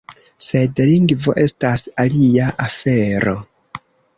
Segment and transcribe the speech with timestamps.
[0.45, 3.37] Sed lingvo estas alia afero.